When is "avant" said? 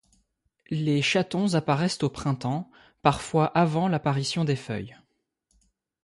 3.45-3.87